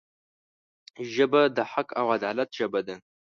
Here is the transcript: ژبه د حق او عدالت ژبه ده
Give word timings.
ژبه 1.13 1.41
د 1.55 1.57
حق 1.71 1.87
او 1.99 2.05
عدالت 2.17 2.49
ژبه 2.57 2.79
ده 2.87 2.95